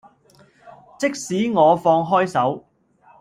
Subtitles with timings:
[0.97, 2.65] 即使我放開手